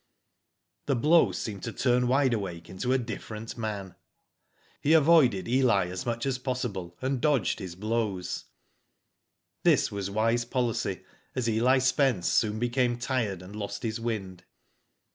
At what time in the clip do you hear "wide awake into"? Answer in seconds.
2.07-2.91